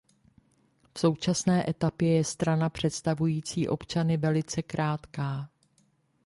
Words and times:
V 0.95 0.99
současné 0.99 1.69
etapě 1.69 2.13
je 2.15 2.23
strana 2.23 2.69
představující 2.69 3.67
občany 3.67 4.17
velice 4.17 4.61
krátká. 4.61 5.49